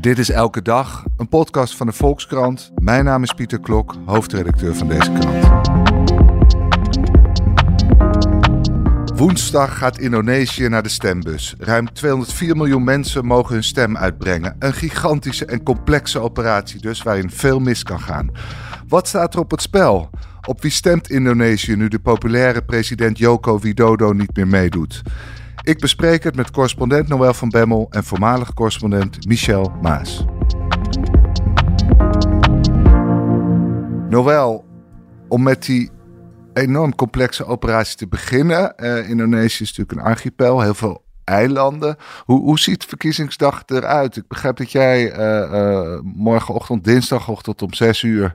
[0.00, 2.72] Dit is Elke Dag, een podcast van de Volkskrant.
[2.74, 5.46] Mijn naam is Pieter Klok, hoofdredacteur van deze krant.
[9.18, 11.54] Woensdag gaat Indonesië naar de stembus.
[11.58, 14.56] Ruim 204 miljoen mensen mogen hun stem uitbrengen.
[14.58, 18.30] Een gigantische en complexe operatie dus, waarin veel mis kan gaan.
[18.88, 20.10] Wat staat er op het spel?
[20.46, 25.02] Op wie stemt Indonesië nu de populaire president Joko Widodo niet meer meedoet?
[25.68, 30.24] Ik bespreek het met correspondent Noël van Bemmel en voormalig correspondent Michel Maas.
[34.08, 34.64] Noël,
[35.28, 35.90] om met die
[36.54, 38.74] enorm complexe operatie te beginnen.
[38.76, 41.96] Uh, Indonesië is natuurlijk een archipel, heel veel eilanden.
[42.24, 44.16] Hoe, hoe ziet verkiezingsdag eruit?
[44.16, 48.34] Ik begrijp dat jij uh, uh, morgenochtend, dinsdagochtend om zes uur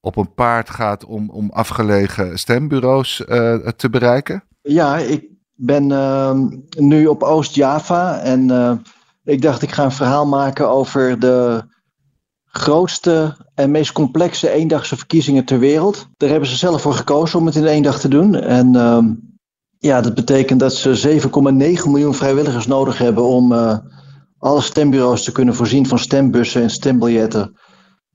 [0.00, 3.16] op een paard gaat om, om afgelegen stembureaus
[3.76, 4.44] te bereiken.
[4.62, 6.40] Ja, ik ben uh,
[6.76, 8.72] nu op Oost-Java en uh,
[9.24, 11.62] ik dacht ik ga een verhaal maken over de
[12.44, 16.08] grootste en meest complexe eendagse verkiezingen ter wereld.
[16.16, 18.34] Daar hebben ze zelf voor gekozen om het in één dag te doen.
[18.34, 18.98] En uh,
[19.78, 21.30] ja, dat betekent dat ze 7,9
[21.90, 23.78] miljoen vrijwilligers nodig hebben om uh,
[24.38, 27.58] alle stembureaus te kunnen voorzien van stembussen en stembiljetten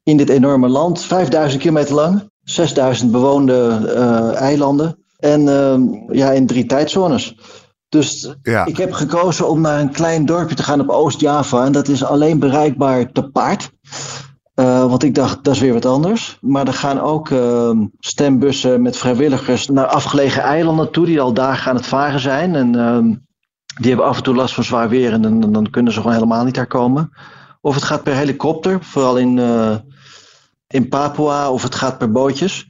[0.03, 1.01] in dit enorme land.
[1.01, 5.02] 5000 kilometer lang, 6000 bewoonde uh, eilanden.
[5.23, 5.75] En uh,
[6.17, 7.35] ja, in drie tijdzones.
[7.89, 8.65] Dus ja.
[8.65, 11.65] ik heb gekozen om naar een klein dorpje te gaan op Oost-Java.
[11.65, 13.71] En dat is alleen bereikbaar te paard.
[14.55, 16.37] Uh, want ik dacht, dat is weer wat anders.
[16.41, 21.69] Maar er gaan ook uh, stembussen met vrijwilligers naar afgelegen eilanden toe, die al dagen
[21.69, 22.55] aan het varen zijn.
[22.55, 23.15] En uh,
[23.79, 26.15] die hebben af en toe last van zwaar weer en dan, dan, kunnen ze gewoon
[26.15, 27.09] helemaal niet daar komen.
[27.61, 29.75] Of het gaat per helikopter, vooral in, uh,
[30.67, 32.67] in Papua, of het gaat per bootjes.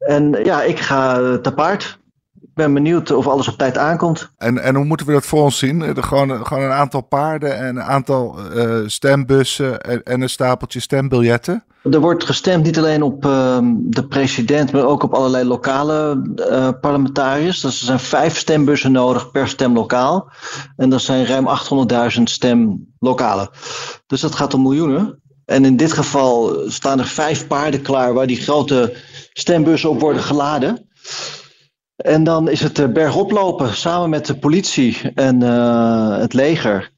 [0.00, 1.98] En ja, ik ga te paard.
[2.40, 4.30] Ik ben benieuwd of alles op tijd aankomt.
[4.36, 5.82] En, en hoe moeten we dat voor ons zien?
[5.82, 10.80] Er gewoon, gewoon een aantal paarden en een aantal uh, stembussen en, en, een stapeltje
[10.80, 11.64] stembiljetten?
[11.90, 16.68] Er wordt gestemd niet alleen op uh, de president, maar ook op allerlei lokale uh,
[16.80, 17.60] parlementariërs.
[17.60, 20.30] Dus er zijn vijf stembussen nodig per stemlokaal.
[20.76, 21.48] En dat zijn ruim
[22.16, 23.50] 800.000 stemlokalen.
[24.06, 25.20] Dus dat gaat om miljoenen.
[25.44, 28.96] En in dit geval staan er vijf paarden klaar waar die grote
[29.32, 30.88] stembussen op worden geladen.
[31.96, 36.90] En dan is het eh, bergop lopen samen met de politie en uh, het leger.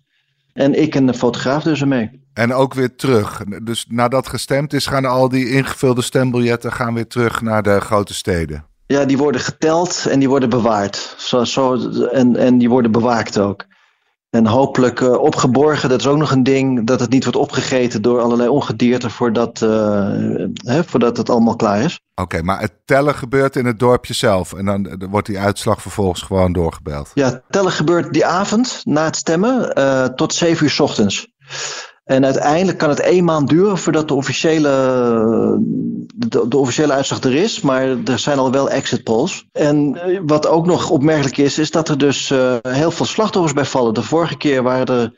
[0.53, 2.21] En ik en de fotograaf dus ermee.
[2.35, 3.43] En ook weer terug.
[3.63, 8.15] Dus nadat gestemd is, gaan al die ingevulde stembiljetten gaan weer terug naar de grote
[8.15, 8.67] steden.
[8.87, 11.15] Ja, die worden geteld en die worden bewaard.
[11.19, 13.65] Zo, zo, en, en die worden bewaakt ook.
[14.33, 18.03] En hopelijk uh, opgeborgen, dat is ook nog een ding, dat het niet wordt opgegeten
[18.03, 19.71] door allerlei ongedierte voordat, uh,
[20.55, 22.01] hè, voordat het allemaal klaar is.
[22.15, 25.83] Oké, maar het tellen gebeurt in het dorpje zelf en dan, dan wordt die uitslag
[25.83, 27.11] vervolgens gewoon doorgebeld.
[27.15, 31.29] Ja, tellen gebeurt die avond na het stemmen uh, tot 7 uur s ochtends.
[32.05, 34.69] En uiteindelijk kan het één maand duren voordat de officiële,
[36.15, 37.61] de, de, officiële uitslag er is.
[37.61, 39.45] Maar er zijn al wel exit polls.
[39.53, 43.65] En wat ook nog opmerkelijk is, is dat er dus uh, heel veel slachtoffers bij
[43.65, 43.95] vallen.
[43.95, 45.13] De vorige keer waren er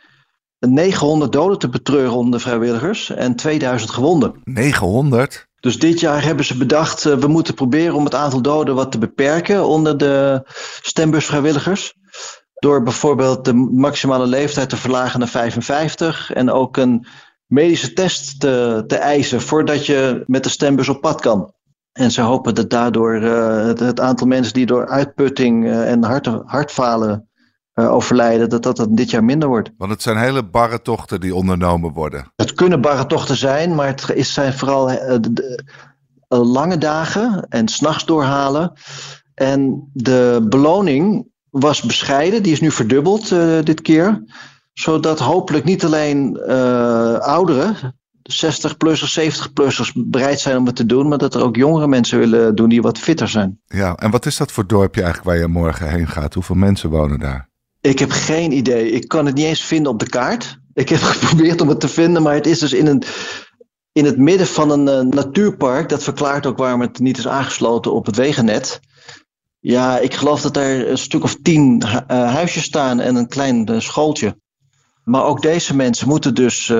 [0.58, 4.40] 900 doden te betreuren onder de vrijwilligers en 2000 gewonden.
[4.44, 5.46] 900?
[5.60, 8.92] Dus dit jaar hebben ze bedacht, uh, we moeten proberen om het aantal doden wat
[8.92, 10.42] te beperken onder de
[10.82, 11.94] stembusvrijwilligers.
[12.54, 17.06] Door bijvoorbeeld de maximale leeftijd te verlagen naar 55 en ook een
[17.46, 21.52] medische test te, te eisen voordat je met de stembus op pad kan.
[21.92, 26.04] En ze hopen dat daardoor uh, het, het, aantal mensen die door uitputting uh, en
[26.04, 27.28] hart, hartfalen
[27.74, 29.70] uh, overlijden, dat, dat dat dit jaar minder wordt.
[29.76, 32.32] Want het zijn hele barre tochten die ondernomen worden.
[32.36, 35.64] Het kunnen barre tochten zijn, maar het is, zijn vooral de, de,
[36.28, 38.72] lange dagen en s'nachts doorhalen.
[39.34, 41.26] En de beloning
[41.60, 42.42] was bescheiden.
[42.42, 44.24] Die is nu verdubbeld uh, dit keer.
[44.72, 47.96] Zodat hopelijk niet alleen uh, ouderen,
[48.32, 51.08] 60-plussers, 70-plussers bereid zijn om het te doen.
[51.08, 53.60] Maar dat er ook jongere mensen willen doen die wat fitter zijn.
[53.66, 56.34] Ja, en wat is dat voor dorpje eigenlijk waar je morgen heen gaat?
[56.34, 57.48] Hoeveel mensen wonen daar?
[57.80, 58.90] Ik heb geen idee.
[58.90, 60.58] Ik kan het niet eens vinden op de kaart.
[60.72, 63.02] Ik heb geprobeerd om het te vinden, maar het is dus in, een,
[63.92, 65.88] in het midden van een uh, natuurpark.
[65.88, 68.80] Dat verklaart ook waarom het niet is aangesloten op het wegennet.
[69.66, 73.70] Ja, ik geloof dat er een stuk of tien uh, huisjes staan en een klein
[73.70, 74.38] uh, schooltje.
[75.04, 76.76] Maar ook deze mensen moeten dus, uh,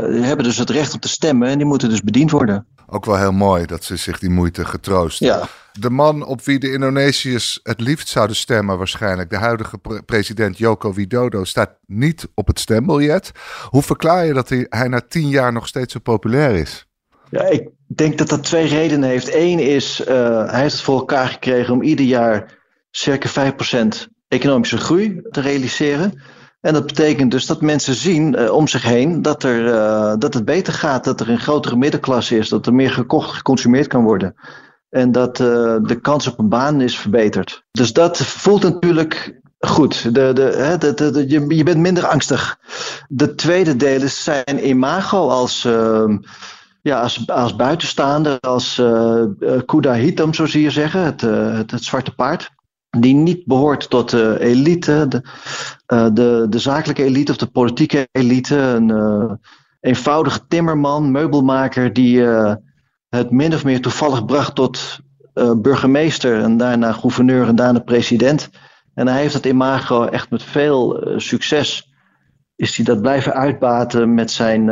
[0.00, 2.66] hebben dus het recht om te stemmen en die moeten dus bediend worden.
[2.86, 5.26] Ook wel heel mooi dat ze zich die moeite getroosten.
[5.26, 5.48] Ja.
[5.72, 10.58] De man op wie de Indonesiërs het liefst zouden stemmen waarschijnlijk, de huidige pre president
[10.58, 13.32] Joko Widodo, staat niet op het stembiljet.
[13.68, 16.86] Hoe verklaar je dat hij, hij na tien jaar nog steeds zo populair is?
[17.30, 19.34] Ja, ik denk dat dat twee redenen heeft.
[19.34, 20.06] Eén is, uh,
[20.50, 22.58] hij heeft het voor elkaar gekregen om ieder jaar
[22.90, 26.22] circa 5% economische groei te realiseren.
[26.60, 29.64] En dat betekent dus dat mensen zien om zich heen dat, er,
[30.18, 33.86] dat het beter gaat, dat er een grotere middenklasse is, dat er meer gekocht, geconsumeerd
[33.86, 34.34] kan worden.
[34.90, 37.64] En dat de kans op een baan is verbeterd.
[37.70, 40.14] Dus dat voelt natuurlijk goed.
[40.14, 42.58] De, de, de, de, je, je bent minder angstig.
[43.08, 46.04] De tweede deel is zijn imago als, uh,
[46.86, 49.24] ja, als, als buitenstaander, als uh,
[49.64, 52.50] kuda zo zie je zeggen, het, uh, het, het, zwarte paard.
[52.90, 55.22] Die niet behoort tot de elite, de,
[56.12, 58.56] de, de zakelijke elite of de politieke elite.
[58.56, 59.38] Een
[59.80, 62.20] eenvoudige timmerman, meubelmaker, die
[63.08, 65.00] het min of meer toevallig bracht tot
[65.56, 68.50] burgemeester en daarna gouverneur en daarna president.
[68.94, 71.92] En hij heeft het imago echt met veel succes.
[72.56, 74.66] Is hij dat blijven uitbaten met zijn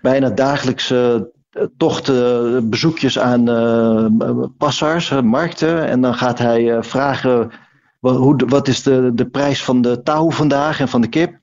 [0.00, 3.44] bijna dagelijkse uh, tochten, bezoekjes aan
[4.58, 5.86] passars, markten.
[5.86, 7.50] En dan gaat hij vragen:
[8.00, 11.38] wat, hoe, wat is de, de prijs van de touw vandaag en van de kip?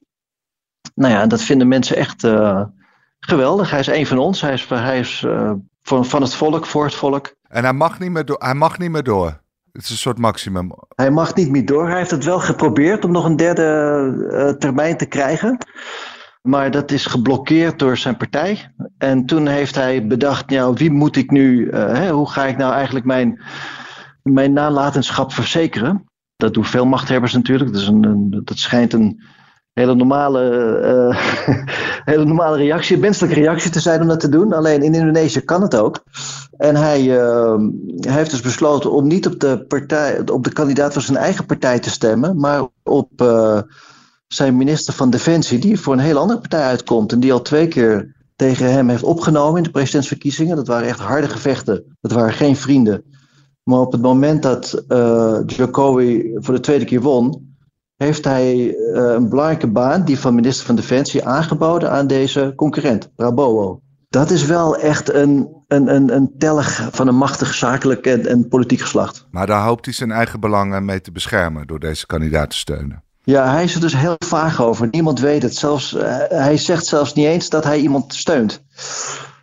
[0.95, 2.27] Nou ja, dat vinden mensen echt
[3.19, 3.69] geweldig.
[3.69, 4.41] Hij is een van ons.
[4.41, 5.25] Hij is, hij is
[5.81, 7.35] van, van het volk, voor het volk.
[7.47, 9.43] En hij mag niet meer, door, hij mag niet meer door.
[9.71, 10.71] Het is een soort maximum.
[10.95, 11.87] Hij mag niet meer door.
[11.87, 15.57] Hij heeft het wel geprobeerd om nog een derde uh, termijn te krijgen.
[16.45, 18.71] Maar dat is geblokkeerd door zijn partij.
[18.97, 22.57] En toen heeft hij bedacht, nou, wie moet ik nu, uh, hè, hoe ga ik
[22.57, 23.41] nou eigenlijk mijn,
[24.23, 26.03] mijn nalatenschap verzekeren?
[26.35, 27.73] Dat doen veel machthebbers natuurlijk.
[27.73, 29.21] Dat, is een, dat schijnt een
[29.73, 30.41] hele normale,
[30.83, 31.17] uh,
[32.13, 34.53] hele normale reactie, menselijke reactie te zijn om dat te doen.
[34.53, 36.03] Alleen in Indonesië kan het ook.
[36.57, 37.55] En hij, uh,
[37.99, 41.79] heeft dus besloten om niet op de, partij, op de kandidaat van zijn eigen partij
[41.79, 43.59] te stemmen, maar op uh,
[44.35, 47.67] zijn minister van Defensie, die voor een heel andere partij uitkomt en die al twee
[47.67, 50.55] keer tegen hem heeft opgenomen in de presidentsverkiezingen.
[50.55, 51.97] Dat waren echt harde gevechten.
[52.01, 53.03] Dat waren geen vrienden.
[53.63, 57.55] Maar op het moment dat uh, Jokowi voor de tweede keer won,
[57.95, 63.15] heeft hij uh, een belangrijke baan, die van minister van Defensie, aangeboden aan deze concurrent,
[63.15, 63.79] Prabowo.
[64.09, 68.47] Dat is wel echt een, een, een, een tellig van een machtig zakelijk en, en
[68.47, 69.27] politiek geslacht.
[69.31, 73.03] Maar daar hoopt hij zijn eigen belangen mee te beschermen door deze kandidaat te steunen.
[73.25, 74.87] Ja, hij is er dus heel vaag over.
[74.91, 75.55] Niemand weet het.
[75.55, 78.63] Zelfs, uh, hij zegt zelfs niet eens dat hij iemand steunt.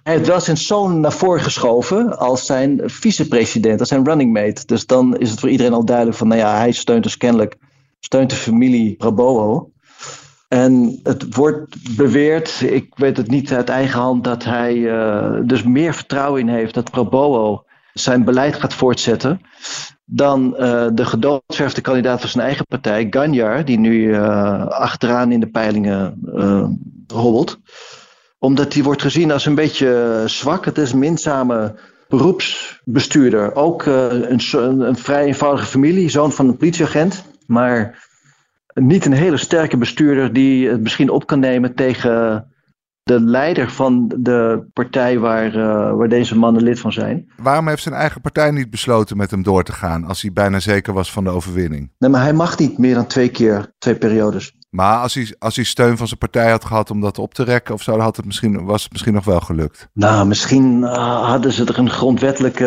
[0.02, 4.66] Hij heeft wel zijn zoon naar voren geschoven als zijn vicepresident, als zijn running mate.
[4.66, 7.56] Dus dan is het voor iedereen al duidelijk van, nou ja, hij steunt dus kennelijk
[8.00, 9.70] steunt de familie Prabowo.
[10.48, 15.62] En het wordt beweerd, ik weet het niet uit eigen hand, dat hij uh, dus
[15.62, 19.40] meer vertrouwen in heeft dat Prabowo zijn beleid gaat voortzetten
[20.14, 25.40] dan uh, de gedoodverfde kandidaat van zijn eigen partij, Ganjar, die nu uh, achteraan in
[25.40, 26.20] de peilingen
[27.14, 27.58] hobbelt.
[28.38, 30.64] Omdat hij wordt gezien als een beetje zwak.
[30.64, 31.74] Het is een minzame
[32.08, 33.54] beroepsbestuurder.
[33.54, 34.40] Ook een,
[34.80, 37.24] een vrij eenvoudige familie, zoon van een politieagent.
[37.46, 38.08] Maar
[38.74, 42.46] niet een hele sterke bestuurder die het misschien op kan nemen tegen
[43.02, 47.32] de leider van de partij waar, uh, waar deze mannen lid van zijn.
[47.36, 50.60] Waarom heeft zijn eigen partij niet besloten met hem door te gaan als hij bijna
[50.60, 51.92] zeker was van de overwinning?
[51.98, 54.56] Nee, maar hij mag niet meer dan twee keer, twee periodes.
[54.70, 57.42] Maar als hij, als hij steun van zijn partij had gehad om dat op te
[57.42, 59.88] rekken of zo, had het misschien, was het misschien nog wel gelukt.
[59.92, 62.64] Nou, misschien uh, hadden ze er een grondwettelijke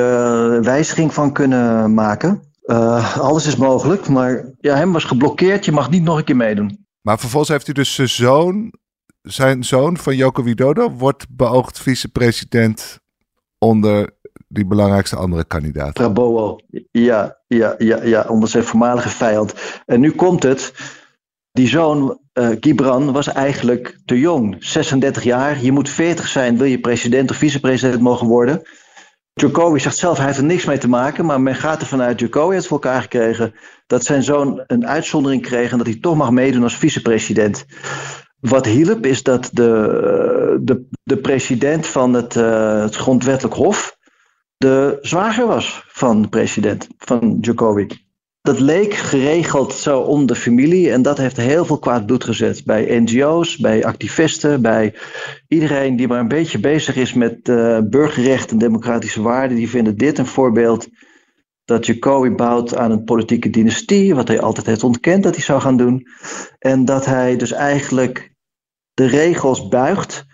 [0.61, 2.41] wijziging van kunnen maken.
[2.65, 5.65] Uh, alles is mogelijk, maar ja, hem was geblokkeerd.
[5.65, 6.85] Je mag niet nog een keer meedoen.
[7.01, 8.73] Maar vervolgens heeft hij dus zijn zoon,
[9.25, 12.99] zijn zoon van Joko Widodo, wordt beoogd vicepresident
[13.57, 14.09] onder
[14.47, 15.93] die belangrijkste andere kandidaat.
[15.93, 16.59] Prabowo,
[16.91, 19.53] ja, ja, ja, ja, onder zijn voormalige vijand.
[19.85, 20.73] En nu komt het,
[21.51, 25.63] die zoon uh, Gibran was eigenlijk te jong, 36 jaar.
[25.63, 28.61] Je moet 40 zijn, wil je president of vicepresident mogen worden.
[29.33, 32.19] Jokowi zegt zelf, hij heeft er niks mee te maken, maar men gaat ervan uit,
[32.19, 33.53] Jokowi heeft voor elkaar gekregen
[33.87, 37.65] dat zijn zoon een uitzondering kreeg en dat hij toch mag meedoen als vicepresident.
[38.49, 43.97] Wat hielp is dat de, de, de president van het, uh, het grondwettelijk hof
[44.57, 47.87] de zwager was van de president, van Jokowi
[48.45, 50.91] dat leek geregeld zo om de familie.
[50.91, 52.65] En dat heeft heel veel kwaad bloed gezet.
[52.65, 54.93] Bij NGO's, bij activisten, bij
[55.47, 59.57] iedereen die maar een beetje bezig is met uh, burgerrecht en democratische waarden.
[59.57, 60.87] Die vinden dit een voorbeeld
[61.63, 64.15] dat Jokowi bouwt aan een politieke dynastie.
[64.15, 66.07] Wat hij altijd heeft ontkend dat hij zou gaan doen.
[66.59, 68.33] En dat hij dus eigenlijk
[68.95, 70.25] de regels buigt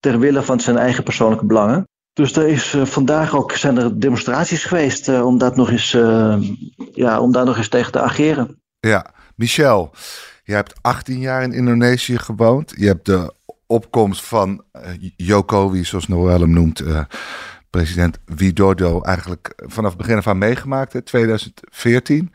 [0.00, 1.88] ter wille van zijn eigen persoonlijke belangen.
[2.12, 6.36] Dus er is uh, vandaag ook zijn er demonstraties geweest uh, om nog eens, uh,
[6.92, 8.60] ja, om daar nog eens tegen te ageren.
[8.80, 9.90] Ja, Michel,
[10.42, 12.72] je hebt 18 jaar in Indonesië gewoond.
[12.76, 13.34] Je hebt de
[13.66, 14.64] opkomst van
[15.16, 16.82] Jokowi, zoals Noël hem noemt,
[17.70, 22.32] president Widodo eigenlijk vanaf het begin af aan meegemaakt, in 2014.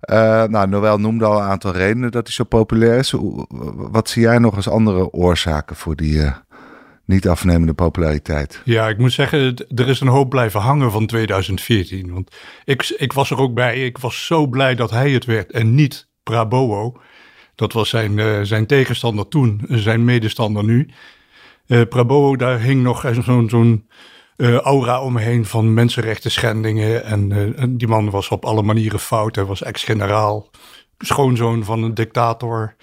[0.00, 3.14] Uh, nou, Noël noemde al een aantal redenen dat hij zo populair is.
[3.74, 6.32] Wat zie jij nog als andere oorzaken voor die uh,
[7.04, 8.60] niet afnemende populariteit?
[8.64, 12.12] Ja, ik moet zeggen, er is een hoop blijven hangen van 2014.
[12.12, 13.84] Want ik, ik was er ook bij.
[13.84, 17.00] Ik was zo blij dat hij het werd en niet Prabowo.
[17.54, 20.88] Dat was zijn, uh, zijn tegenstander toen, zijn medestander nu.
[21.88, 23.86] Prabowo, daar hing nog zo'n zo'n
[24.36, 27.04] uh, aura omheen van mensenrechten schendingen.
[27.04, 29.34] En, uh, en, die man was op alle manieren fout.
[29.34, 30.50] Hij was ex-generaal,
[30.98, 32.76] schoonzoon van een dictator.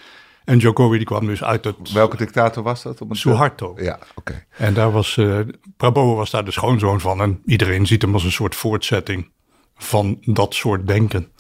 [0.45, 1.91] En Jokowi die kwam dus uit het...
[1.91, 3.01] Welke dictator was dat?
[3.09, 3.73] Suharto.
[3.77, 4.45] Ja, oké.
[4.49, 5.39] En daar was, uh,
[5.77, 7.21] Prabowo was daar de schoonzoon van.
[7.21, 9.31] En iedereen ziet hem als een soort voortzetting
[9.75, 11.31] van dat soort denken.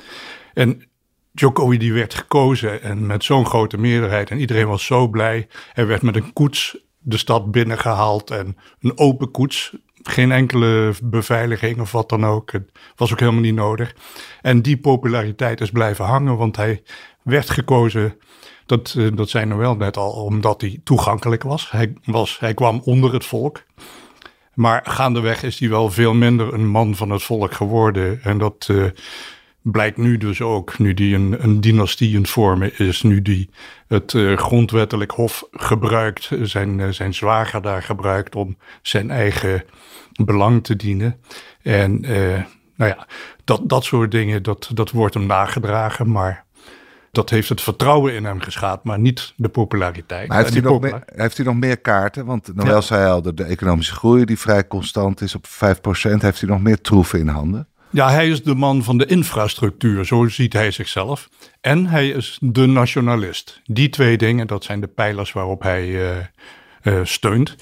[0.53, 0.83] En
[1.31, 4.29] Jokowi die werd gekozen en met zo'n grote meerderheid.
[4.29, 5.47] En iedereen was zo blij.
[5.73, 11.79] Hij werd met een koets de stad binnengehaald en een open koets geen enkele beveiliging
[11.79, 12.51] of wat dan ook.
[12.51, 13.95] Het was ook helemaal niet nodig.
[14.41, 16.83] En die populariteit is blijven hangen, want hij
[17.21, 18.17] werd gekozen.
[18.65, 21.71] Dat, uh, dat zei wel net al, omdat hij toegankelijk was.
[21.71, 22.39] Hij, was.
[22.39, 23.63] hij kwam onder het volk.
[24.53, 28.19] Maar gaandeweg is hij wel veel minder een man van het volk geworden.
[28.23, 28.85] En dat uh,
[29.63, 33.49] blijkt nu dus ook, nu die een, een dynastie in vormen is, nu die
[33.87, 39.63] het uh, grondwettelijk hof gebruikt, zijn, zijn zwager daar gebruikt om zijn eigen
[40.11, 41.19] belang te dienen.
[41.61, 42.43] En uh,
[42.75, 43.07] nou ja,
[43.43, 46.45] dat, dat soort dingen, dat, dat wordt hem nagedragen, maar
[47.11, 50.27] dat heeft het vertrouwen in hem geschaad, maar niet de populariteit.
[50.27, 52.25] Maar heeft, hij nog, meer, heeft hij nog meer kaarten?
[52.25, 52.81] Want Noël ja.
[52.81, 56.61] zei al, de, de economische groei die vrij constant is op 5%, heeft hij nog
[56.61, 57.67] meer troeven in handen?
[57.93, 61.29] Ja, hij is de man van de infrastructuur, zo ziet hij zichzelf.
[61.61, 63.61] En hij is de nationalist.
[63.65, 66.09] Die twee dingen, dat zijn de pijlers waarop hij uh,
[66.83, 67.55] uh, steunt.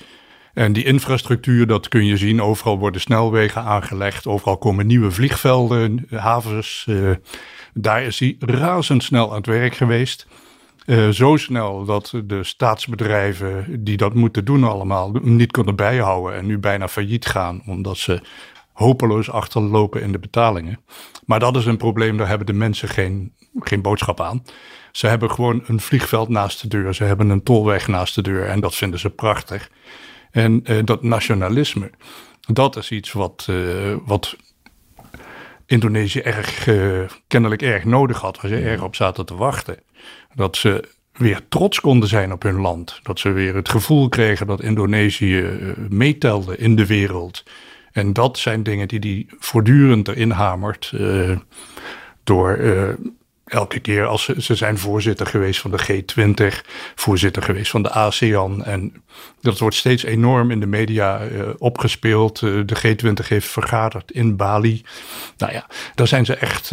[0.54, 2.42] En die infrastructuur, dat kun je zien.
[2.42, 4.28] Overal worden snelwegen aangelegd.
[4.28, 6.86] Overal komen nieuwe vliegvelden, havens.
[6.90, 7.12] Uh,
[7.74, 10.28] daar is hij razendsnel aan het werk geweest.
[11.12, 16.38] Zo snel dat de staatsbedrijven die dat moeten doen allemaal niet konden bijhouden.
[16.38, 18.22] En nu bijna failliet gaan omdat ze
[18.82, 20.80] hopeloos achterlopen in de betalingen.
[21.26, 24.44] Maar dat is een probleem, daar hebben de mensen geen, geen boodschap aan.
[24.92, 26.94] Ze hebben gewoon een vliegveld naast de deur.
[26.94, 28.48] Ze hebben een tolweg naast de deur.
[28.48, 29.70] En dat vinden ze prachtig.
[30.32, 31.90] En uh, dat nationalisme,
[32.42, 34.36] dat is iets wat, uh, wat
[35.66, 39.78] Indonesië erg, uh, kennelijk erg nodig had, waar ze erg op zaten te wachten.
[40.36, 43.00] Dat ze weer trots konden zijn op hun land.
[43.04, 45.46] Dat ze weer het gevoel kregen dat Indonesië
[45.90, 47.44] meetelde in de wereld.
[47.92, 50.94] En dat zijn dingen die hij voortdurend erin hamert.
[52.24, 52.58] door
[53.52, 57.92] elke keer als ze, ze zijn voorzitter geweest van de G20, voorzitter geweest van de
[57.92, 58.64] ASEAN.
[58.64, 59.04] En
[59.42, 62.40] dat wordt steeds enorm in de media uh, opgespeeld.
[62.40, 64.82] De G20 heeft vergaderd in Bali.
[65.38, 66.70] Nou ja, daar zijn ze echt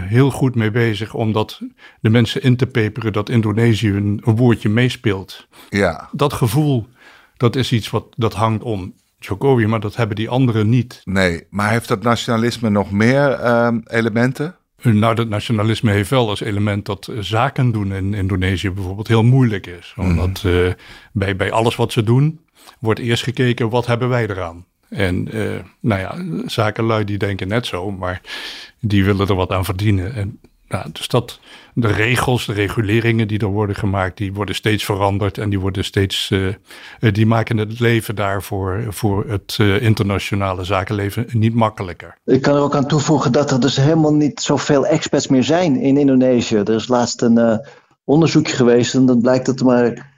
[0.00, 1.60] heel goed mee bezig om dat
[2.00, 5.46] de mensen in te peperen dat Indonesië een, een woordje meespeelt.
[5.68, 6.08] Ja.
[6.12, 6.88] Dat gevoel,
[7.36, 11.00] dat is iets wat dat hangt om Jokowi, maar dat hebben die anderen niet.
[11.04, 14.56] Nee, maar heeft dat nationalisme nog meer ehm, elementen?
[14.82, 19.66] Nou, dat nationalisme heeft wel als element dat zaken doen in Indonesië bijvoorbeeld heel moeilijk
[19.66, 19.94] is.
[19.96, 20.50] Omdat mm.
[20.50, 20.72] uh,
[21.12, 22.40] bij, bij alles wat ze doen,
[22.78, 24.66] wordt eerst gekeken wat hebben wij eraan.
[24.88, 28.20] En uh, nou ja, zakenlui die denken net zo, maar
[28.80, 30.14] die willen er wat aan verdienen.
[30.14, 30.40] En
[30.92, 31.40] dus dat,
[31.74, 35.84] de regels, de reguleringen die er worden gemaakt, die worden steeds veranderd en die worden
[35.84, 36.54] steeds, uh,
[37.12, 42.18] die maken het leven daar voor, het uh, internationale zakenleven niet makkelijker.
[42.24, 45.76] Ik kan er ook aan toevoegen dat er dus helemaal niet zoveel expats meer zijn
[45.76, 46.56] in Indonesië.
[46.56, 47.58] Er is laatst een uh,
[48.04, 50.14] onderzoekje geweest en dan blijkt dat maar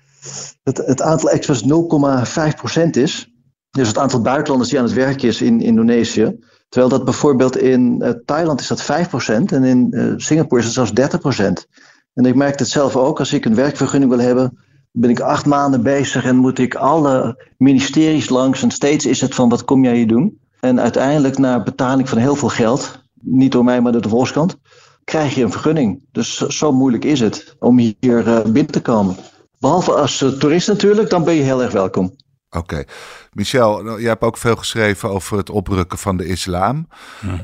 [0.62, 3.32] het, het aantal expats 0,5% is.
[3.70, 6.38] Dus het aantal buitenlanders die aan het werk is in Indonesië.
[6.68, 8.86] Terwijl dat bijvoorbeeld in uh, Thailand is dat 5%
[9.26, 11.68] en in uh, Singapore is het zelfs 30%.
[12.14, 14.58] En ik merk het zelf ook, als ik een werkvergunning wil hebben,
[14.90, 18.62] ben ik acht maanden bezig en moet ik alle ministeries langs.
[18.62, 20.40] En steeds is het van wat kom jij hier doen?
[20.60, 24.56] En uiteindelijk na betaling van heel veel geld, niet door mij maar door de Volkskant,
[25.04, 26.00] krijg je een vergunning.
[26.12, 29.16] Dus zo moeilijk is het om hier uh, binnen te komen.
[29.60, 32.16] Behalve als toerist natuurlijk, dan ben je heel erg welkom.
[32.50, 32.58] Oké.
[32.58, 32.86] Okay.
[33.32, 36.88] Michel, nou, jij hebt ook veel geschreven over het oprukken van de islam.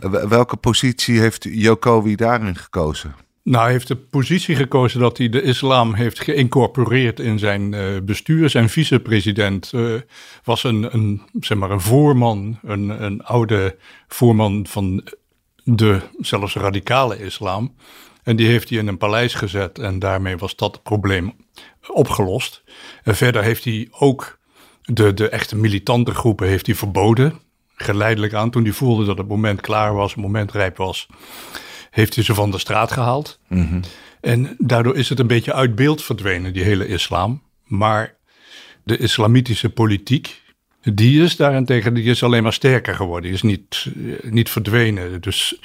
[0.00, 0.28] Ja.
[0.28, 3.14] Welke positie heeft Jokowi daarin gekozen?
[3.42, 8.00] Nou, hij heeft de positie gekozen dat hij de islam heeft geïncorporeerd in zijn uh,
[8.02, 8.50] bestuur.
[8.50, 10.00] Zijn vicepresident uh,
[10.44, 13.76] was een, een, zeg maar een voorman, een, een oude
[14.08, 15.08] voorman van
[15.64, 17.74] de zelfs radicale islam.
[18.22, 21.32] En die heeft hij in een paleis gezet en daarmee was dat probleem
[21.88, 22.62] opgelost.
[23.02, 24.38] En verder heeft hij ook
[24.84, 27.42] de, de echte militante groepen heeft hij verboden.
[27.76, 31.06] geleidelijk aan, toen hij voelde dat het moment klaar was, het moment rijp was,
[31.90, 33.40] heeft hij ze van de straat gehaald.
[33.48, 33.80] Mhm.
[34.20, 37.42] En daardoor is het een beetje uit beeld verdwenen, die hele islam.
[37.64, 38.14] Maar
[38.84, 40.42] de islamitische politiek,
[40.82, 43.22] die is daarentegen die is alleen maar sterker geworden.
[43.22, 45.20] Die is niet, eh, niet verdwenen.
[45.20, 45.58] Dus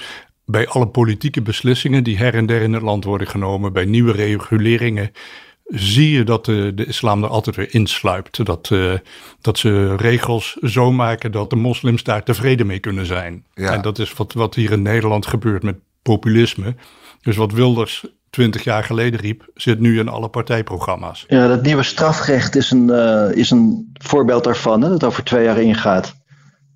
[0.44, 4.12] bij alle politieke beslissingen die her en der in het land worden genomen, bij nieuwe
[4.12, 5.12] reguleringen,
[5.70, 8.44] zie je dat de, de islam er altijd weer insluipt.
[8.44, 8.92] Dat, eh,
[9.40, 13.44] dat ze regels zo maken dat de moslims daar tevreden mee kunnen zijn.
[13.54, 13.72] Ja.
[13.72, 16.74] En dat is wat, wat hier in Nederland gebeurt met populisme.
[17.22, 21.24] Dus wat Wilders twintig jaar geleden riep, zit nu in alle partijprogramma's.
[21.28, 25.44] Ja, dat nieuwe strafrecht is een, eh, is een voorbeeld daarvan, hè, dat over twee
[25.44, 26.14] jaar ingaat.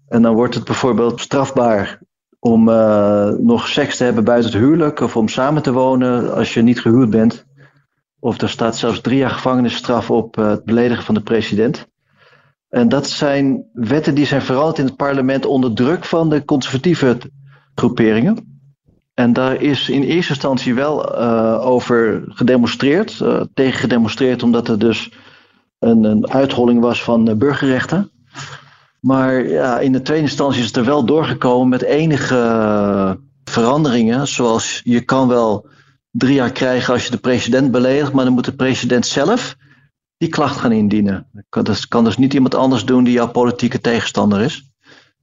[0.09, 1.99] En dan wordt het bijvoorbeeld strafbaar
[2.39, 6.55] om eh, nog seks te hebben buiten het huwelijk of om samen te wonen als
[6.55, 7.45] je niet gehuwd bent.
[8.25, 11.87] Of er staat zelfs drie jaar gevangenisstraf op eh, het beledigen van de president.
[12.69, 17.19] En dat zijn wetten die zijn veranderd in het parlement onder druk van de conservatieve
[17.75, 18.61] groeperingen.
[19.15, 24.79] En daar is in eerste instantie wel uh, over gedemonstreerd, uh, tegen gedemonstreerd, omdat er
[24.79, 25.13] dus
[25.79, 28.11] een, een uitholling was van burgerrechten.
[29.01, 34.29] Maar ja, in de tweede instantie is het er wel doorgekomen met enige veranderingen.
[34.29, 35.73] Zoals je kan wel
[36.17, 39.57] drie jaar krijgen als je de president beledigt, maar dan moet de president zelf
[40.17, 41.27] die klacht gaan indienen.
[41.49, 44.71] Dat kan dus niet iemand anders doen die jouw politieke tegenstander is.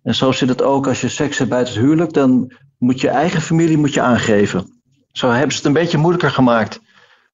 [0.04, 3.10] En zo zit het ook als je seks hebt buiten het huwelijk, dan moet je
[3.10, 4.82] eigen familie moet je aangeven.
[5.12, 6.80] Zo hebben ze het een beetje moeilijker gemaakt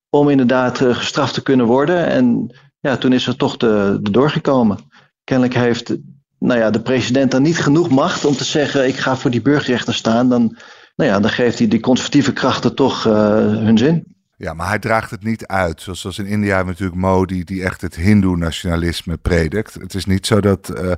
[0.09, 2.05] om inderdaad uh, gestraft te kunnen worden.
[2.05, 4.77] En ja, toen is er toch de, de doorgekomen.
[5.23, 5.95] Kennelijk heeft
[6.39, 9.41] nou ja, de president dan niet genoeg macht om te zeggen: ik ga voor die
[9.41, 10.29] burgerrechten staan.
[10.29, 10.57] Dan,
[10.97, 14.15] nou ja, dan geeft hij die conservatieve krachten toch uh, hun zin.
[14.37, 15.81] Ja, maar hij draagt het niet uit.
[15.81, 19.73] Zoals, zoals in India hebben we natuurlijk Modi die echt het hindoe-nationalisme predikt.
[19.73, 20.91] Het is niet zo dat uh,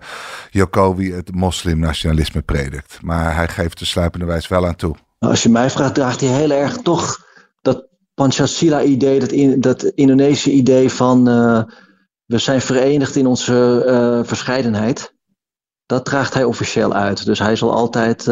[0.50, 3.00] Jokowi het moslim-nationalisme predikt.
[3.02, 4.96] Maar hij geeft de sluipende wijs wel aan toe.
[5.20, 7.26] Als je mij vraagt, draagt hij heel erg toch
[7.62, 11.64] dat Panchasila-idee, dat, in, dat Indonesische idee van uh,
[12.26, 15.14] we zijn verenigd in onze uh, verscheidenheid.
[15.86, 17.26] Dat draagt hij officieel uit.
[17.26, 18.28] Dus hij zal altijd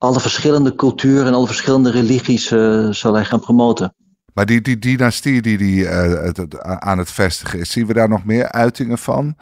[0.00, 2.46] alle verschillende culturen en alle verschillende religies
[2.90, 3.94] zal hij gaan promoten.
[4.34, 8.08] Maar die, die dynastie die, die uh, het, aan het vestigen is, zien we daar
[8.08, 9.34] nog meer uitingen van?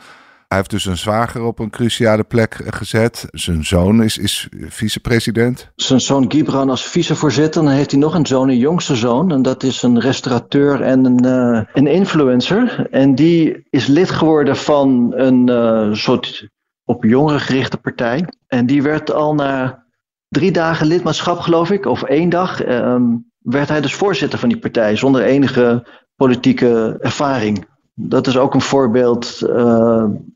[0.48, 3.26] Hij heeft dus een zwager op een cruciale plek gezet.
[3.30, 5.70] Zijn zoon is, is vicepresident.
[5.74, 7.62] Zijn zoon Gibran als vicevoorzitter.
[7.62, 9.32] Dan heeft hij nog een zoon, een jongste zoon.
[9.32, 12.86] En dat is een restaurateur en een, uh, een influencer.
[12.90, 16.48] En die is lid geworden van een soort
[16.84, 18.24] op jongeren gerichte partij.
[18.46, 19.86] En die werd al na
[20.28, 24.58] drie dagen lidmaatschap, geloof ik, of één dag, um, werd hij dus voorzitter van die
[24.58, 25.86] partij zonder enige
[26.16, 27.66] politieke ervaring.
[27.94, 29.48] Dat is ook een voorbeeld uh,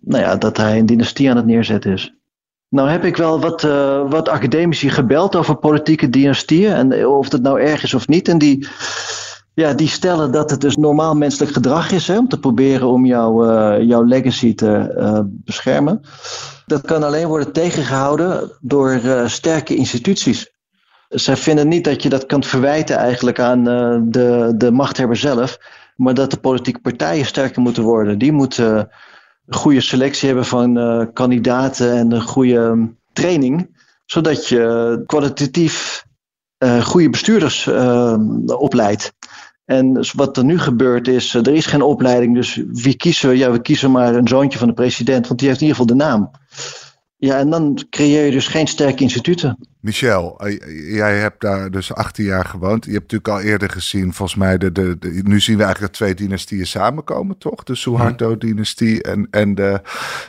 [0.01, 2.15] nou ja, dat hij een dynastie aan het neerzetten is.
[2.69, 7.43] Nou heb ik wel wat, uh, wat academici gebeld over politieke dynastieën en of dat
[7.43, 8.29] nou erg is of niet.
[8.29, 8.69] En die,
[9.55, 13.07] ja, die stellen dat het dus normaal menselijk gedrag is hè, om te proberen om
[13.07, 16.01] jouw, uh, jouw legacy te uh, beschermen.
[16.67, 20.51] Dat kan alleen worden tegengehouden door uh, sterke instituties.
[21.09, 23.65] Zij vinden niet dat je dat kunt verwijten eigenlijk aan
[24.11, 25.59] de, de machthebber zelf,
[25.97, 28.19] maar dat de politieke partijen sterker moeten worden.
[28.19, 28.77] Die moeten
[29.47, 36.05] een goede selectie hebben van kandidaten en een goede training, zodat je kwalitatief
[36.81, 37.69] goede bestuurders
[38.47, 39.13] opleidt.
[39.65, 43.37] En wat er nu gebeurt is, er is geen opleiding, dus wie kiezen we?
[43.37, 45.97] Ja, we kiezen maar een zoontje van de president, want die heeft in ieder geval
[45.97, 46.31] de naam.
[47.17, 49.59] Ja, en dan creëer je dus geen sterke instituten.
[49.83, 50.49] Michel,
[50.91, 52.85] jij hebt daar dus 18 jaar gewoond.
[52.85, 55.93] Je hebt natuurlijk al eerder gezien, volgens mij, de, de, de nu zien we eigenlijk
[55.93, 57.63] dat twee dynastieën samenkomen, toch?
[57.63, 59.81] De Suharto-dynastie en, en de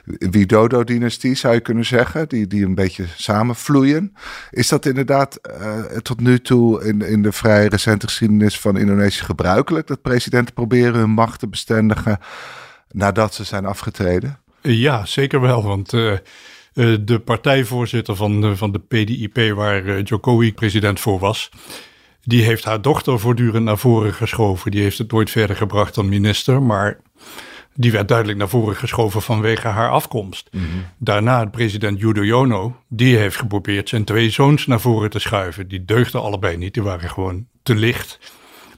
[0.06, 4.14] Widodo-dynastie, zou je kunnen zeggen, die, die een beetje samenvloeien.
[4.50, 9.24] Is dat inderdaad uh, tot nu toe in, in de vrij recente geschiedenis van Indonesië
[9.24, 12.20] gebruikelijk, dat presidenten proberen hun macht te bestendigen
[12.92, 14.40] nadat ze zijn afgetreden?
[14.62, 15.94] Ja, zeker wel, want...
[15.94, 16.18] Uh...
[16.74, 21.50] Uh, de partijvoorzitter van, uh, van de PDIP, waar uh, Jokowi president voor was,
[22.24, 24.72] die heeft haar dochter voortdurend naar voren geschoven.
[24.72, 27.00] Die heeft het nooit verder gebracht dan minister, maar
[27.76, 30.50] die werd duidelijk naar voren geschoven vanwege haar afkomst.
[30.52, 30.86] Mm -hmm.
[30.98, 35.68] Daarna president Yudhoyono, die heeft geprobeerd zijn twee zoons naar voren te schuiven.
[35.68, 38.20] Die deugden allebei niet, die waren gewoon te licht.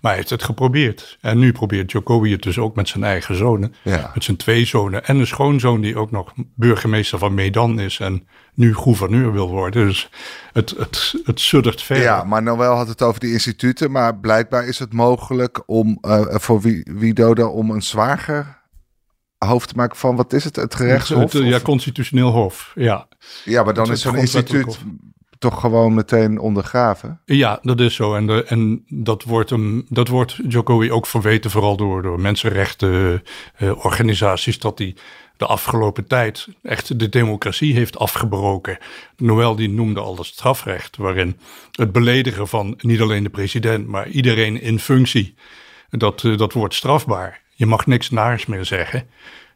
[0.05, 1.17] Maar hij heeft het geprobeerd.
[1.21, 3.75] En nu probeert Jokowi het dus ook met zijn eigen zonen.
[3.81, 4.11] Ja.
[4.13, 5.05] Met zijn twee zonen.
[5.05, 7.99] En een schoonzoon die ook nog burgemeester van Medan is.
[7.99, 9.85] En nu gouverneur wil worden.
[9.85, 10.09] Dus
[10.53, 12.03] het, het, het suddert verder.
[12.03, 13.91] Ja, maar Noël had het over die instituten.
[13.91, 18.63] Maar blijkbaar is het mogelijk om uh, voor Widodo om een zwager
[19.37, 21.33] hoofd te maken van, wat is het, het gerechtshof?
[21.33, 23.07] Het, ja, constitutioneel hof, ja.
[23.45, 24.79] Ja, maar dan is zo'n instituut
[25.39, 27.19] toch gewoon meteen ondergraven.
[27.25, 28.15] Ja, dat is zo.
[28.15, 34.61] En, en dat, wordt hem, dat wordt Jokowi ook verweten, vooral door, door mensenrechtenorganisaties, uh,
[34.61, 34.95] dat hij
[35.37, 38.77] de afgelopen tijd echt de democratie heeft afgebroken.
[39.17, 41.39] Noël die noemde al het strafrecht, waarin
[41.71, 45.35] het beledigen van niet alleen de president, maar iedereen in functie,
[45.89, 47.41] dat, uh, dat wordt strafbaar.
[47.53, 49.07] Je mag niks naars meer zeggen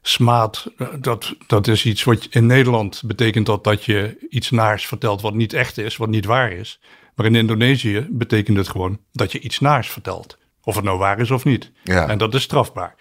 [0.02, 5.22] smaad, dat, dat is iets wat in Nederland betekent dat dat je iets naars vertelt
[5.22, 6.80] wat niet echt is, wat niet waar is.
[7.16, 10.38] Maar in Indonesië betekent het gewoon dat je iets naars vertelt.
[10.64, 11.72] Of het nou waar is of niet.
[11.84, 12.08] Ja.
[12.08, 12.96] En dat is strafbaar.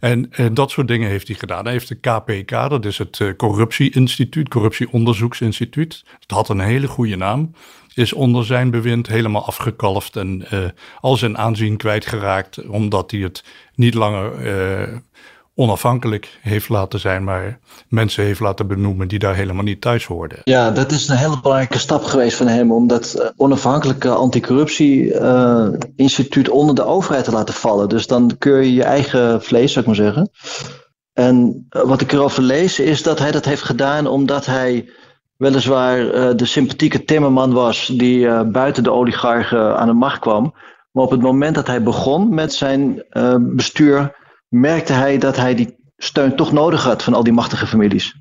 [0.00, 1.64] En, en, eh, dat soort dingen heeft hij gedaan.
[1.64, 6.04] Hij heeft de KPK, dat is het uh, Corruptieinstituut, Corruptieonderzoeksinstituut.
[6.20, 7.54] Het had een hele goede naam.
[7.94, 10.64] Is onder zijn bewind helemaal afgekalfd en uh,
[11.00, 12.66] al zijn aanzien kwijtgeraakt.
[12.66, 14.32] Omdat hij het niet langer
[15.62, 20.38] onafhankelijk heeft laten zijn, maar mensen heeft laten benoemen die daar helemaal niet thuis hoorden.
[20.44, 26.48] Ja, dat is een hele belangrijke stap geweest van hem om dat uh, onafhankelijke anticorruptie-instituut
[26.48, 27.88] uh, onder de overheid te laten vallen.
[27.88, 30.30] Dus dan keur je je eigen vlees, zou ik maar zeggen.
[31.12, 34.90] En uh, wat ik erover lees is dat hij dat heeft gedaan omdat hij
[35.36, 35.96] weliswaar
[36.36, 40.54] de sympathieke timmerman was die buiten de oligarchen aan de macht kwam.
[40.92, 43.04] Maar op het moment dat hij begon met zijn
[43.40, 44.20] bestuur
[44.52, 48.20] merkte hij dat hij die steun toch nodig had van al die machtige families.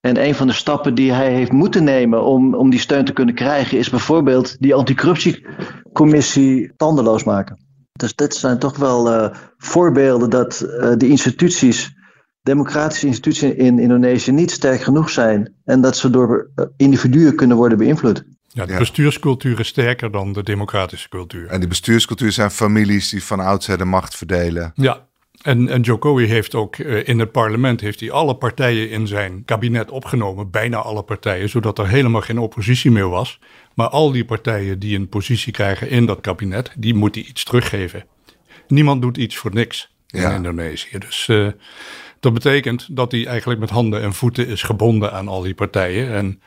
[0.00, 3.12] En een van de stappen die hij heeft moeten nemen om, om die steun te
[3.12, 7.58] kunnen krijgen, is bijvoorbeeld die anticorruptiecommissie tandeloos maken.
[7.92, 11.94] Dus dit zijn toch wel uh, voorbeelden dat uh, de instituties,
[12.42, 15.54] democratische instituties in Indonesië, niet sterk genoeg zijn.
[15.64, 18.24] En dat ze door uh, individuen kunnen worden beïnvloed.
[18.48, 21.46] Ja, de bestuurscultuur is sterker dan de democratische cultuur.
[21.46, 24.72] En die bestuurscultuur zijn families die van oudsher de macht verdelen.
[24.74, 25.06] Ja,
[25.44, 29.44] en, en Jokowi heeft ook uh, in het parlement heeft hij alle partijen in zijn
[29.44, 33.38] kabinet opgenomen, bijna alle partijen, zodat er helemaal geen oppositie meer was.
[33.74, 37.44] Maar al die partijen die een positie krijgen in dat kabinet, die moet hij iets
[37.44, 38.06] teruggeven.
[38.68, 40.34] Niemand doet iets voor niks in ja.
[40.34, 40.98] Indonesië.
[40.98, 41.48] Dus uh,
[42.20, 46.12] dat betekent dat hij eigenlijk met handen en voeten is gebonden aan al die partijen.
[46.12, 46.40] En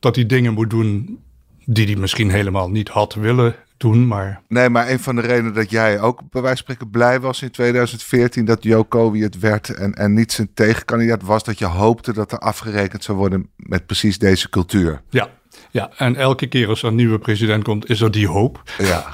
[0.00, 1.18] dat hij dingen moet doen
[1.66, 4.40] die hij misschien helemaal niet had willen doen, maar...
[4.48, 7.42] Nee, maar een van de redenen dat jij ook bij wijze van spreken blij was
[7.42, 12.12] in 2014 dat Jokowi het werd en, en niet zijn tegenkandidaat was, dat je hoopte
[12.12, 15.02] dat er afgerekend zou worden met precies deze cultuur.
[15.10, 15.28] Ja,
[15.70, 18.62] ja, en elke keer als er een nieuwe president komt, is er die hoop.
[18.78, 19.06] Ja.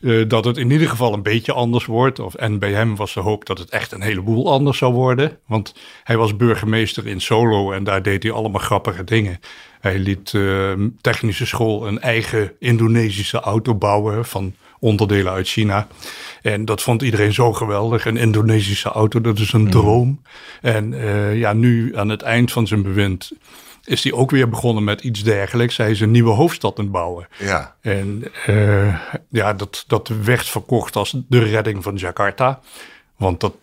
[0.00, 2.18] uh, dat het in ieder geval een beetje anders wordt.
[2.18, 5.38] Of, en bij hem was de hoop dat het echt een heleboel anders zou worden.
[5.46, 9.38] Want hij was burgemeester in Solo en daar deed hij allemaal grappige dingen.
[9.86, 15.86] Hij liet uh, technische school een eigen Indonesische auto bouwen van onderdelen uit China.
[16.42, 18.06] En dat vond iedereen zo geweldig.
[18.06, 19.70] Een Indonesische auto, dat is een mm.
[19.70, 20.22] droom.
[20.60, 23.32] En uh, ja, nu aan het eind van zijn bewind
[23.84, 25.76] is hij ook weer begonnen met iets dergelijks.
[25.76, 27.28] Hij is een nieuwe hoofdstad aan het bouwen.
[27.38, 27.76] Ja.
[27.80, 28.98] En uh,
[29.30, 32.60] ja, dat, dat werd verkocht als de redding van Jakarta.
[33.16, 33.54] Want dat,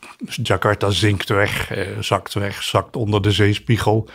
[0.44, 4.10] Jakarta zinkt weg, zakt weg, zakt onder de zeespiegel.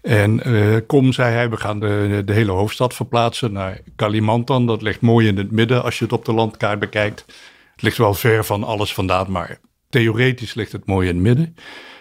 [0.00, 4.66] En uh, kom, zei hij, we gaan de, de hele hoofdstad verplaatsen naar Kalimantan.
[4.66, 7.24] Dat ligt mooi in het midden als je het op de landkaart bekijkt.
[7.72, 11.56] Het ligt wel ver van alles vandaan, maar theoretisch ligt het mooi in het midden.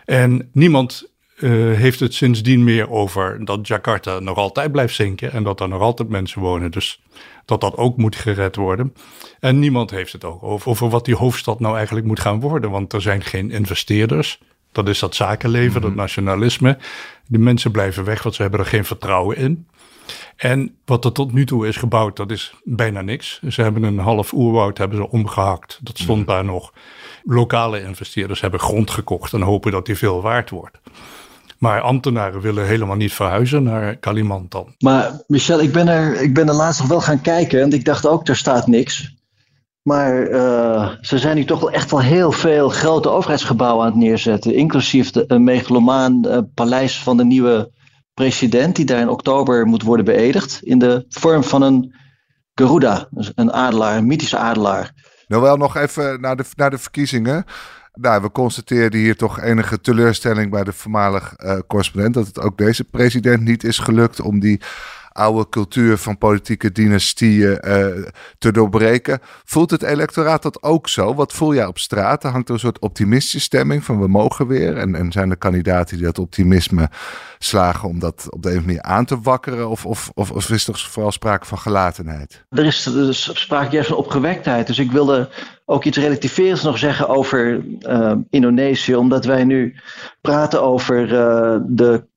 [0.06, 5.44] En niemand uh, heeft het sindsdien meer over dat Jakarta nog altijd blijft zinken en
[5.44, 6.72] dat er nog altijd mensen wonen.
[6.72, 7.02] Dus
[7.46, 8.94] dat dat ook moet gered worden.
[9.40, 12.72] En niemand heeft het ook over, over wat die hoofdstad nou eigenlijk moet gaan worden,
[12.72, 14.40] want er zijn geen investeerders.
[14.72, 15.82] Dat is dat zakenleven, mm -hmm.
[15.82, 16.78] dat nationalisme.
[17.28, 19.68] Die mensen blijven weg, want ze hebben er geen vertrouwen in.
[20.36, 23.42] En wat er tot nu toe is gebouwd, dat is bijna niks.
[23.50, 25.80] Ze hebben een half oerwoud hebben ze omgehakt.
[25.82, 26.34] Dat stond mm -hmm.
[26.34, 26.74] daar nog.
[27.24, 30.80] Lokale investeerders hebben grond gekocht en hopen dat die veel waard wordt.
[31.58, 34.76] Maar ambtenaren willen helemaal niet verhuizen naar Kalimantan.
[34.80, 37.86] Maar Michel, ik ben er, ik ben er laatst nog wel gaan kijken en ik
[37.86, 39.14] dacht ook, er staat niks.
[39.82, 44.00] Maar uh, ze zijn nu toch wel echt wel heel veel grote overheidsgebouwen aan het
[44.00, 44.54] neerzetten.
[44.54, 47.72] Inclusief de, een megalomaan uh, paleis van de nieuwe
[48.14, 50.60] president, die daar in oktober moet worden beëdigd.
[50.64, 51.96] In de vorm van een
[52.54, 54.92] Garuda, dus een adelaar, een mythische adelaar.
[55.28, 57.46] Nou wel nog even naar de, naar de verkiezingen.
[57.94, 62.14] Nou, we constateerden hier toch enige teleurstelling bij de voormalig uh, correspondent.
[62.14, 64.62] Dat het ook deze president niet is gelukt om die
[65.12, 67.86] oude cultuur van politieke dynastieën uh,
[68.38, 69.20] te doorbreken.
[69.44, 71.16] Voelt het electoraat dat ook zo?
[71.16, 72.24] Wat voel jij op straat?
[72.24, 74.78] hangt er een soort optimistische stemming van we mogen weer.
[74.78, 76.90] En, en zijn er kandidaten die dat optimisme
[77.40, 79.70] slagen om dat op de een of andere manier aan te wakkeren?
[79.70, 82.46] Of, of, of, of is er vooral sprake van gelatenheid?
[82.50, 84.68] Er is, dus sprake juist van opgewektheid.
[84.68, 85.30] Dus ik wilde
[85.66, 89.76] ook iets relativerends nog zeggen over uh, Indonesië, omdat wij nu
[90.22, 92.10] praten over uh, de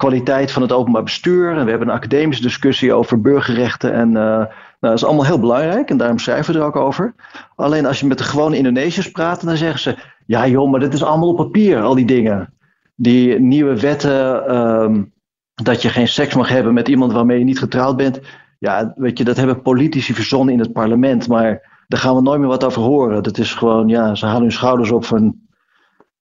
[0.00, 1.56] kwaliteit van het openbaar bestuur.
[1.56, 3.92] En we hebben een academische discussie over burgerrechten.
[3.92, 4.48] En uh, nou,
[4.80, 7.14] dat is allemaal heel belangrijk en daarom schrijven we er ook over.
[7.56, 10.92] Alleen als je met de gewone Indonesiërs praat, dan zeggen ze: Ja, joh, maar dit
[10.92, 12.54] is allemaal op papier, al die dingen.
[12.94, 15.12] Die nieuwe wetten, um,
[15.54, 18.20] dat je geen seks mag hebben met iemand waarmee je niet getrouwd bent.
[18.58, 21.28] Ja, weet je, dat hebben politici verzonnen in het parlement.
[21.28, 23.22] Maar daar gaan we nooit meer wat over horen.
[23.22, 25.39] Dat is gewoon, ja, ze halen hun schouders op van.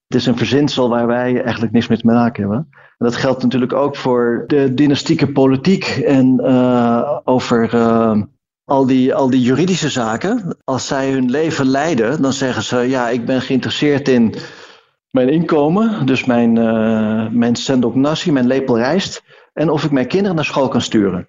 [0.10, 2.68] Het is een verzinsel waar wij eigenlijk niks mee te maken hebben.
[2.72, 8.22] En dat geldt natuurlijk ook voor de dynastieke politiek en uh, over uh,
[8.66, 10.58] al, die, al die juridische zaken.
[10.64, 14.34] Als zij hun leven leiden, dan zeggen ze: Ja, ik ben geïnteresseerd in
[15.12, 19.24] mijn inkomen, dus mijn, uh, mijn sendok mijn lepel rijst.
[19.54, 21.28] En of ik mijn kinderen naar school kan sturen.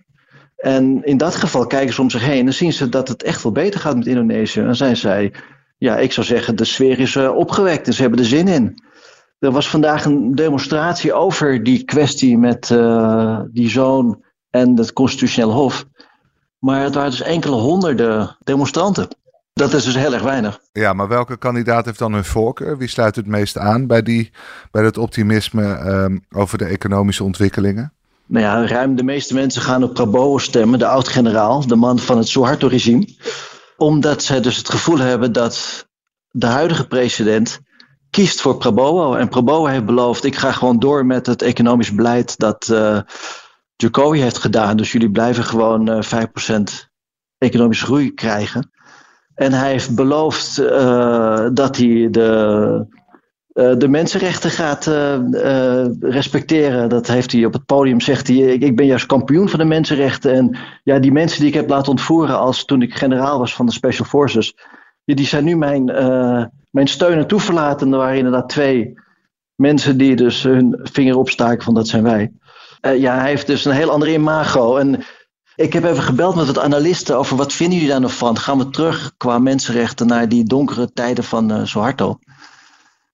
[0.57, 3.43] En in dat geval kijken ze om zich heen en zien ze dat het echt
[3.43, 4.61] wel beter gaat met Indonesië.
[4.61, 5.33] En zijn zij,
[5.81, 8.83] ja, ik zou zeggen, de sfeer is uh, opgewekt en ze hebben er zin in.
[9.38, 15.53] Er was vandaag een demonstratie over die kwestie met uh, die zoon en het constitutioneel
[15.53, 15.85] hof.
[16.59, 19.09] Maar het waren dus enkele honderden demonstranten.
[19.53, 20.61] Dat is dus heel erg weinig.
[20.73, 22.79] Ja, maar welke kandidaat heeft dan hun voorkeur?
[22.79, 24.31] Wie sluit het meest aan bij, die,
[24.71, 27.93] bij dat optimisme um, over de economische ontwikkelingen?
[28.27, 32.16] Nou ja, ruim de meeste mensen gaan op Prabowo stemmen, de oud-generaal, de man van
[32.16, 33.07] het Suharto-regime.
[33.81, 35.87] Omdat zij dus het gevoel hebben dat
[36.31, 37.61] de huidige president
[38.11, 39.14] kiest voor Prabowo.
[39.14, 43.01] En Prabowo heeft beloofd, ik ga gewoon door met het economisch beleid dat uh,
[43.77, 44.77] Jokowi heeft gedaan.
[44.77, 46.62] Dus jullie blijven gewoon uh, 5%
[47.38, 48.71] economische groei krijgen.
[49.35, 53.00] En hij heeft beloofd uh, dat hij de
[53.79, 56.88] de mensenrechten gaat uh, uh, respecteren.
[56.88, 60.33] Dat heeft hij op het podium, zegt hij, ik, ben juist kampioen van de mensenrechten.
[60.33, 63.66] En ja, die mensen die ik heb laten ontvoeren als toen ik generaal was van
[63.66, 64.55] de Special Forces,
[65.05, 65.85] die, die zijn nu mijn,
[66.70, 67.87] mijn steun en toeverlaten.
[67.87, 68.94] En er waren inderdaad twee
[69.55, 72.33] mensen die dus hun vinger opstaken van dat zijn wij.
[72.81, 74.77] ja, hij heeft dus een heel ander imago.
[74.77, 75.05] En
[75.55, 78.38] ik heb even gebeld met wat analisten over wat vinden jullie daar nog van?
[78.38, 81.64] Gaan we terug qua mensenrechten naar die donkere tijden van uh?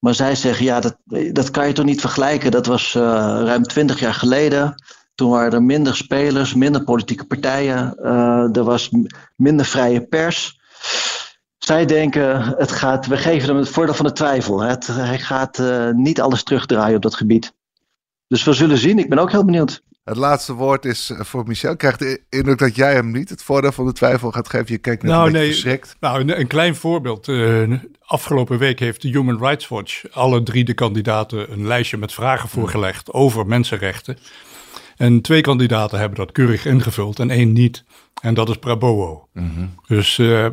[0.06, 0.96] Maar zij zeggen, ja, dat,
[1.32, 2.50] dat kan je toch niet vergelijken.
[2.50, 3.02] Dat was uh,
[3.44, 4.74] ruim twintig jaar geleden.
[5.14, 7.98] Toen waren er minder spelers, minder politieke partijen.
[8.02, 8.90] Uh, er was
[9.36, 10.60] minder vrije pers.
[11.58, 14.60] Zij denken, het gaat, we geven hem het voordeel van de twijfel.
[14.60, 17.54] Het, hij gaat uh, niet alles terugdraaien op dat gebied.
[18.28, 18.98] Dus we zullen zien.
[18.98, 19.82] Ik ben ook heel benieuwd.
[20.06, 21.72] Het laatste woord is voor Michel.
[21.72, 24.72] Ik krijg de indruk dat jij hem niet het voordeel van de twijfel gaat geven.
[24.72, 25.96] Je kijkt net nou, een nee, verschrikt.
[26.00, 27.28] Nou, een, een klein voorbeeld.
[27.28, 32.12] Uh, afgelopen week heeft de Human Rights Watch alle drie de kandidaten een lijstje met
[32.12, 34.18] vragen voorgelegd over mensenrechten.
[34.96, 37.84] En twee kandidaten hebben dat keurig ingevuld en één niet.
[38.22, 39.28] En dat is Prabowo.
[39.32, 39.74] Mm -hmm.
[39.86, 40.46] Dus uh,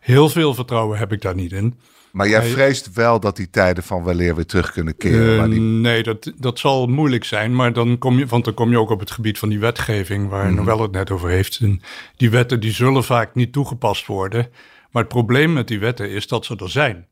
[0.00, 1.78] heel veel vertrouwen heb ik daar niet in.
[2.18, 5.44] Maar jij vreest wel dat die tijden van weleer weer terug kunnen keren?
[5.44, 5.60] Uh, die...
[5.60, 7.54] Nee, dat, dat zal moeilijk zijn.
[7.54, 10.28] Maar dan kom je, want dan kom je ook op het gebied van die wetgeving,
[10.28, 10.54] waar mm.
[10.54, 11.58] Noël het net over heeft.
[11.58, 11.80] En
[12.16, 14.50] die wetten die zullen vaak niet toegepast worden.
[14.90, 17.06] Maar het probleem met die wetten is dat ze er zijn.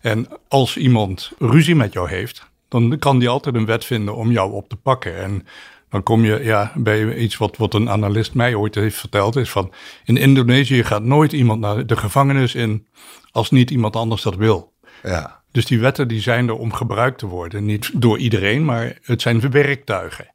[0.00, 4.30] En als iemand ruzie met jou heeft, dan kan die altijd een wet vinden om
[4.30, 5.16] jou op te pakken.
[5.16, 5.46] En
[5.90, 9.50] dan kom je ja, bij iets wat, wat een analist mij ooit heeft verteld, is
[9.50, 9.72] van
[10.04, 12.86] in Indonesië gaat nooit iemand naar de gevangenis in
[13.30, 14.72] als niet iemand anders dat wil.
[15.02, 15.42] Ja.
[15.52, 17.64] Dus die wetten die zijn er om gebruikt te worden.
[17.64, 20.34] Niet door iedereen, maar het zijn werktuigen.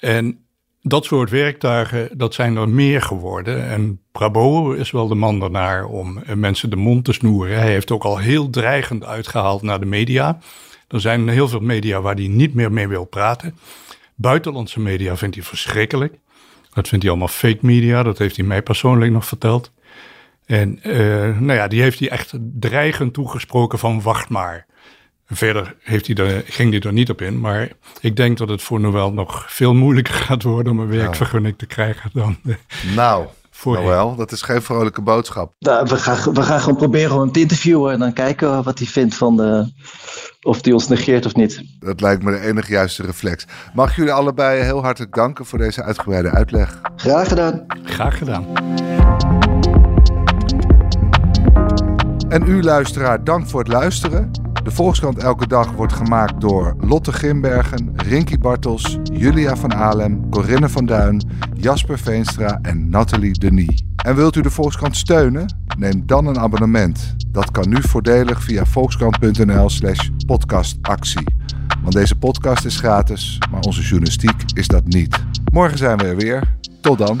[0.00, 0.44] En
[0.82, 3.68] dat soort werktuigen, dat zijn er meer geworden.
[3.68, 7.58] En Prabowo is wel de man daarnaar om mensen de mond te snoeren.
[7.58, 10.38] Hij heeft ook al heel dreigend uitgehaald naar de media.
[10.88, 13.56] Er zijn heel veel media waar hij niet meer mee wil praten.
[14.20, 16.14] Buitenlandse media vindt hij verschrikkelijk.
[16.72, 19.72] Dat vindt hij allemaal fake media, dat heeft hij mij persoonlijk nog verteld.
[20.46, 24.66] En uh, nou ja, die heeft hij echt dreigend toegesproken van wacht maar.
[25.26, 27.40] Verder heeft hij er, ging hij er niet op in.
[27.40, 27.68] Maar
[28.00, 31.66] ik denk dat het voor Noël nog veel moeilijker gaat worden om een werkvergunning te
[31.66, 32.36] krijgen dan.
[32.94, 33.26] Nou,
[33.60, 35.52] voor wel, dat is geen vrolijke boodschap.
[35.58, 38.78] Nou, we, gaan, we gaan gewoon proberen om hem te interviewen en dan kijken wat
[38.78, 39.72] hij vindt van de,
[40.42, 41.62] of hij ons negeert of niet.
[41.78, 43.46] Dat lijkt me de enige juiste reflex.
[43.74, 46.80] Mag ik jullie allebei heel hartelijk danken voor deze uitgebreide uitleg.
[46.96, 47.64] Graag gedaan.
[47.84, 48.46] Graag gedaan.
[52.28, 54.49] En u luisteraar, dank voor het luisteren.
[54.62, 60.68] De Volkskrant Elke Dag wordt gemaakt door Lotte Grimbergen, Rinky Bartels, Julia van Alem, Corinne
[60.68, 61.22] van Duin,
[61.54, 63.82] Jasper Veenstra en Nathalie Denis.
[63.96, 65.54] En wilt u de Volkskrant steunen?
[65.78, 67.14] Neem dan een abonnement.
[67.26, 71.34] Dat kan nu voordelig via volkskrant.nl/slash podcastactie.
[71.82, 75.24] Want deze podcast is gratis, maar onze journalistiek is dat niet.
[75.52, 76.56] Morgen zijn we er weer.
[76.80, 77.18] Tot dan.